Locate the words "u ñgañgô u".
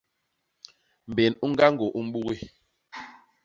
1.43-2.01